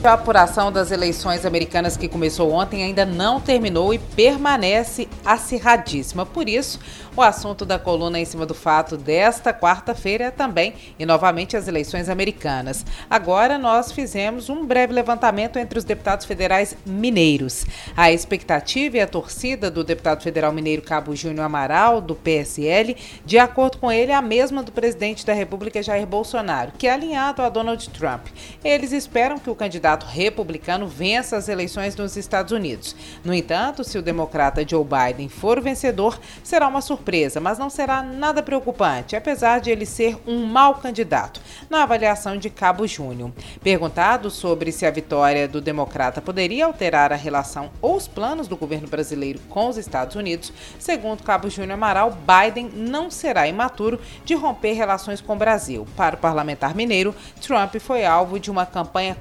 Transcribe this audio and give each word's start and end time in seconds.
A 0.00 0.12
apuração 0.12 0.70
das 0.70 0.92
eleições 0.92 1.44
americanas 1.44 1.96
que 1.96 2.08
começou 2.08 2.52
ontem 2.52 2.84
ainda 2.84 3.04
não 3.04 3.40
terminou 3.40 3.92
e 3.92 3.98
permanece 3.98 5.08
acirradíssima. 5.24 6.24
Por 6.24 6.48
isso, 6.48 6.78
o 7.16 7.20
assunto 7.20 7.66
da 7.66 7.80
coluna 7.80 8.18
em 8.18 8.24
cima 8.24 8.46
do 8.46 8.54
fato 8.54 8.96
desta 8.96 9.52
quarta-feira 9.52 10.26
é 10.26 10.30
também 10.30 10.72
e 10.98 11.04
novamente 11.04 11.56
as 11.56 11.66
eleições 11.66 12.08
americanas. 12.08 12.86
Agora 13.10 13.58
nós 13.58 13.90
fizemos 13.90 14.48
um 14.48 14.64
breve 14.64 14.92
levantamento 14.92 15.58
entre 15.58 15.76
os 15.76 15.84
deputados 15.84 16.24
federais 16.24 16.76
mineiros. 16.86 17.66
A 17.96 18.12
expectativa 18.12 18.98
e 18.98 19.00
a 19.00 19.06
torcida 19.06 19.68
do 19.68 19.82
deputado 19.82 20.22
federal 20.22 20.52
mineiro 20.52 20.80
Cabo 20.80 21.14
Júnior 21.16 21.44
Amaral, 21.44 22.00
do 22.00 22.14
PSL, 22.14 22.96
de 23.26 23.36
acordo 23.36 23.78
com 23.78 23.90
ele, 23.90 24.12
é 24.12 24.14
a 24.14 24.22
mesma 24.22 24.62
do 24.62 24.70
presidente 24.70 25.26
da 25.26 25.32
República 25.32 25.82
Jair 25.82 26.06
Bolsonaro, 26.06 26.72
que 26.78 26.86
é 26.86 26.92
alinhado 26.92 27.42
a 27.42 27.48
Donald 27.48 27.90
Trump. 27.90 28.28
Eles 28.62 28.92
esperam 28.92 29.40
que 29.40 29.50
o 29.50 29.56
candidato 29.56 29.87
republicano 29.96 30.86
vença 30.86 31.36
as 31.36 31.48
eleições 31.48 31.96
nos 31.96 32.16
Estados 32.16 32.52
Unidos. 32.52 32.94
No 33.24 33.34
entanto, 33.34 33.84
se 33.84 33.98
o 33.98 34.02
democrata 34.02 34.66
Joe 34.66 34.84
Biden 34.84 35.28
for 35.28 35.60
vencedor, 35.60 36.18
será 36.42 36.68
uma 36.68 36.80
surpresa 36.80 37.38
mas 37.40 37.58
não 37.58 37.70
será 37.70 38.02
nada 38.02 38.42
preocupante, 38.42 39.16
apesar 39.16 39.60
de 39.60 39.70
ele 39.70 39.86
ser 39.86 40.16
um 40.26 40.44
mau 40.44 40.76
candidato, 40.76 41.40
na 41.68 41.82
avaliação 41.82 42.36
de 42.36 42.50
Cabo 42.50 42.86
Júnior. 42.86 43.32
Perguntado 43.62 44.30
sobre 44.30 44.72
se 44.72 44.86
a 44.86 44.90
vitória 44.90 45.48
do 45.48 45.60
democrata 45.60 46.20
poderia 46.20 46.66
alterar 46.66 47.12
a 47.12 47.16
relação 47.16 47.70
ou 47.80 47.96
os 47.96 48.06
planos 48.06 48.48
do 48.48 48.56
governo 48.56 48.88
brasileiro 48.88 49.40
com 49.48 49.68
os 49.68 49.76
Estados 49.76 50.16
Unidos, 50.16 50.52
segundo 50.78 51.22
Cabo 51.22 51.50
Júnior 51.50 51.72
Amaral, 51.72 52.10
Biden 52.10 52.70
não 52.74 53.10
será 53.10 53.46
imaturo 53.46 54.00
de 54.24 54.34
romper 54.34 54.72
relações 54.72 55.20
com 55.20 55.34
o 55.34 55.36
Brasil. 55.36 55.86
Para 55.96 56.16
o 56.16 56.18
parlamentar 56.18 56.74
mineiro, 56.74 57.14
Trump 57.40 57.76
foi 57.76 58.04
alvo 58.04 58.38
de 58.38 58.50
uma 58.50 58.66
campanha 58.66 59.16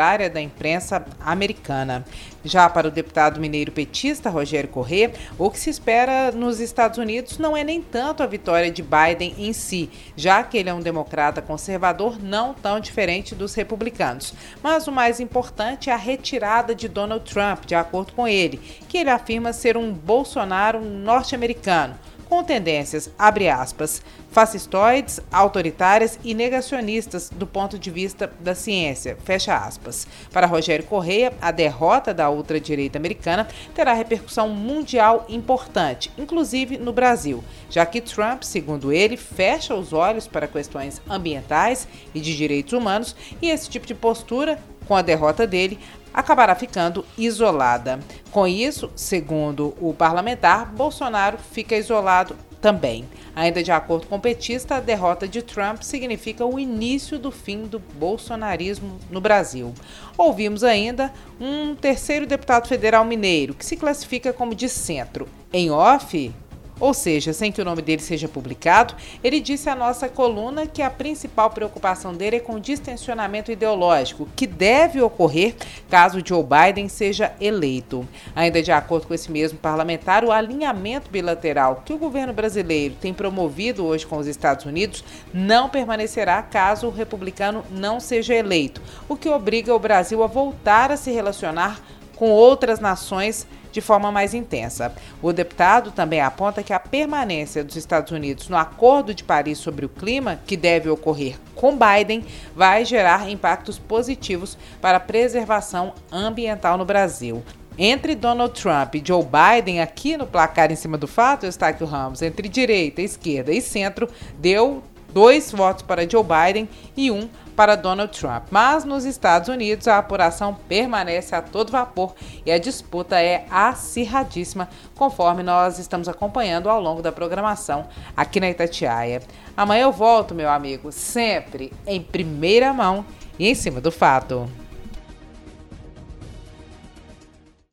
contrária 0.00 0.30
da 0.30 0.40
imprensa 0.40 1.04
americana. 1.20 2.06
Já 2.42 2.70
para 2.70 2.88
o 2.88 2.90
deputado 2.90 3.38
mineiro 3.38 3.70
petista 3.70 4.30
Rogério 4.30 4.70
Corrêa, 4.70 5.12
o 5.38 5.50
que 5.50 5.58
se 5.58 5.68
espera 5.68 6.32
nos 6.32 6.58
Estados 6.58 6.96
Unidos 6.96 7.36
não 7.36 7.54
é 7.54 7.62
nem 7.62 7.82
tanto 7.82 8.22
a 8.22 8.26
vitória 8.26 8.70
de 8.70 8.82
Biden 8.82 9.34
em 9.36 9.52
si, 9.52 9.90
já 10.16 10.42
que 10.42 10.56
ele 10.56 10.70
é 10.70 10.74
um 10.74 10.80
democrata 10.80 11.42
conservador 11.42 12.18
não 12.18 12.54
tão 12.54 12.80
diferente 12.80 13.34
dos 13.34 13.54
republicanos. 13.54 14.32
Mas 14.62 14.88
o 14.88 14.92
mais 14.92 15.20
importante 15.20 15.90
é 15.90 15.92
a 15.92 15.96
retirada 15.96 16.74
de 16.74 16.88
Donald 16.88 17.30
Trump, 17.30 17.66
de 17.66 17.74
acordo 17.74 18.14
com 18.14 18.26
ele, 18.26 18.58
que 18.88 18.96
ele 18.96 19.10
afirma 19.10 19.52
ser 19.52 19.76
um 19.76 19.92
Bolsonaro 19.92 20.80
norte-americano 20.80 21.94
com 22.30 22.44
tendências, 22.44 23.10
abre 23.18 23.48
aspas, 23.48 24.00
fascistoides, 24.30 25.18
autoritárias 25.32 26.16
e 26.22 26.32
negacionistas 26.32 27.28
do 27.28 27.44
ponto 27.44 27.76
de 27.76 27.90
vista 27.90 28.32
da 28.38 28.54
ciência, 28.54 29.18
fecha 29.24 29.56
aspas. 29.56 30.06
Para 30.32 30.46
Rogério 30.46 30.86
Correia, 30.86 31.32
a 31.42 31.50
derrota 31.50 32.14
da 32.14 32.30
ultradireita 32.30 32.96
americana 32.96 33.48
terá 33.74 33.92
repercussão 33.92 34.48
mundial 34.48 35.26
importante, 35.28 36.12
inclusive 36.16 36.78
no 36.78 36.92
Brasil, 36.92 37.42
já 37.68 37.84
que 37.84 38.00
Trump, 38.00 38.44
segundo 38.44 38.92
ele, 38.92 39.16
fecha 39.16 39.74
os 39.74 39.92
olhos 39.92 40.28
para 40.28 40.46
questões 40.46 41.02
ambientais 41.10 41.88
e 42.14 42.20
de 42.20 42.36
direitos 42.36 42.72
humanos 42.72 43.16
e 43.42 43.50
esse 43.50 43.68
tipo 43.68 43.88
de 43.88 43.94
postura 43.94 44.56
com 44.90 44.96
a 44.96 45.02
derrota 45.02 45.46
dele, 45.46 45.78
acabará 46.12 46.52
ficando 46.56 47.04
isolada. 47.16 48.00
Com 48.32 48.44
isso, 48.44 48.90
segundo 48.96 49.72
o 49.80 49.94
parlamentar, 49.94 50.66
Bolsonaro 50.66 51.38
fica 51.38 51.76
isolado 51.76 52.36
também. 52.60 53.04
Ainda 53.36 53.62
de 53.62 53.70
acordo 53.70 54.08
com 54.08 54.16
o 54.16 54.20
petista, 54.20 54.74
a 54.74 54.80
derrota 54.80 55.28
de 55.28 55.42
Trump 55.42 55.82
significa 55.82 56.44
o 56.44 56.58
início 56.58 57.20
do 57.20 57.30
fim 57.30 57.66
do 57.66 57.78
bolsonarismo 57.78 58.98
no 59.08 59.20
Brasil. 59.20 59.72
Ouvimos 60.18 60.64
ainda 60.64 61.12
um 61.40 61.76
terceiro 61.76 62.26
deputado 62.26 62.66
federal 62.66 63.04
mineiro, 63.04 63.54
que 63.54 63.64
se 63.64 63.76
classifica 63.76 64.32
como 64.32 64.56
de 64.56 64.68
centro. 64.68 65.28
Em 65.52 65.70
off, 65.70 66.34
ou 66.80 66.94
seja, 66.94 67.32
sem 67.32 67.52
que 67.52 67.60
o 67.60 67.64
nome 67.64 67.82
dele 67.82 68.00
seja 68.00 68.26
publicado, 68.26 68.94
ele 69.22 69.38
disse 69.38 69.68
à 69.68 69.76
nossa 69.76 70.08
coluna 70.08 70.66
que 70.66 70.80
a 70.80 70.90
principal 70.90 71.50
preocupação 71.50 72.14
dele 72.14 72.36
é 72.36 72.40
com 72.40 72.54
o 72.54 72.60
distensionamento 72.60 73.52
ideológico, 73.52 74.26
que 74.34 74.46
deve 74.46 75.00
ocorrer 75.00 75.54
caso 75.88 76.22
Joe 76.24 76.42
Biden 76.42 76.88
seja 76.88 77.32
eleito. 77.40 78.08
Ainda 78.34 78.62
de 78.62 78.72
acordo 78.72 79.06
com 79.06 79.14
esse 79.14 79.30
mesmo 79.30 79.58
parlamentar, 79.58 80.24
o 80.24 80.32
alinhamento 80.32 81.10
bilateral 81.10 81.82
que 81.84 81.92
o 81.92 81.98
governo 81.98 82.32
brasileiro 82.32 82.94
tem 83.00 83.12
promovido 83.12 83.84
hoje 83.84 84.06
com 84.06 84.16
os 84.16 84.26
Estados 84.26 84.64
Unidos 84.64 85.04
não 85.34 85.68
permanecerá 85.68 86.42
caso 86.42 86.86
o 86.86 86.90
republicano 86.90 87.64
não 87.70 88.00
seja 88.00 88.34
eleito, 88.34 88.80
o 89.08 89.16
que 89.16 89.28
obriga 89.28 89.74
o 89.74 89.78
Brasil 89.78 90.22
a 90.22 90.26
voltar 90.26 90.90
a 90.90 90.96
se 90.96 91.10
relacionar 91.10 91.80
com 92.20 92.28
outras 92.28 92.80
nações 92.80 93.46
de 93.72 93.80
forma 93.80 94.12
mais 94.12 94.34
intensa. 94.34 94.92
O 95.22 95.32
deputado 95.32 95.90
também 95.90 96.20
aponta 96.20 96.62
que 96.62 96.70
a 96.70 96.78
permanência 96.78 97.64
dos 97.64 97.76
Estados 97.76 98.12
Unidos 98.12 98.46
no 98.50 98.58
Acordo 98.58 99.14
de 99.14 99.24
Paris 99.24 99.56
sobre 99.56 99.86
o 99.86 99.88
Clima, 99.88 100.38
que 100.46 100.54
deve 100.54 100.90
ocorrer 100.90 101.38
com 101.54 101.78
Biden, 101.78 102.22
vai 102.54 102.84
gerar 102.84 103.30
impactos 103.30 103.78
positivos 103.78 104.58
para 104.82 104.98
a 104.98 105.00
preservação 105.00 105.94
ambiental 106.12 106.76
no 106.76 106.84
Brasil. 106.84 107.42
Entre 107.78 108.14
Donald 108.14 108.52
Trump 108.60 108.96
e 108.96 109.02
Joe 109.02 109.24
Biden, 109.24 109.80
aqui 109.80 110.18
no 110.18 110.26
placar 110.26 110.70
em 110.70 110.76
cima 110.76 110.98
do 110.98 111.08
fato, 111.08 111.46
Eustáquio 111.46 111.86
Ramos, 111.86 112.20
entre 112.20 112.50
direita, 112.50 113.00
esquerda 113.00 113.50
e 113.50 113.62
centro, 113.62 114.06
deu 114.38 114.82
dois 115.12 115.50
votos 115.50 115.82
para 115.82 116.08
Joe 116.08 116.24
Biden 116.24 116.68
e 116.96 117.10
um 117.10 117.28
para 117.56 117.76
Donald 117.76 118.18
Trump. 118.18 118.44
Mas 118.50 118.84
nos 118.84 119.04
Estados 119.04 119.48
Unidos 119.48 119.86
a 119.86 119.98
apuração 119.98 120.56
permanece 120.68 121.34
a 121.34 121.42
todo 121.42 121.70
vapor 121.70 122.14
e 122.44 122.50
a 122.50 122.58
disputa 122.58 123.20
é 123.20 123.44
acirradíssima, 123.50 124.68
conforme 124.94 125.42
nós 125.42 125.78
estamos 125.78 126.08
acompanhando 126.08 126.70
ao 126.70 126.80
longo 126.80 127.02
da 127.02 127.12
programação 127.12 127.86
aqui 128.16 128.40
na 128.40 128.48
Itatiaia. 128.48 129.22
Amanhã 129.56 129.82
eu 129.82 129.92
volto, 129.92 130.34
meu 130.34 130.48
amigo, 130.48 130.90
sempre 130.90 131.72
em 131.86 132.00
primeira 132.00 132.72
mão 132.72 133.04
e 133.38 133.48
em 133.48 133.54
cima 133.54 133.80
do 133.80 133.92
fato. 133.92 134.48